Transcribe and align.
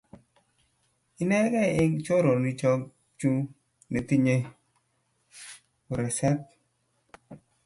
inegei 1.21 1.71
eng 1.81 1.95
chorondoikchu 2.05 3.31
netinyei 3.91 4.41
kurset 5.85 6.39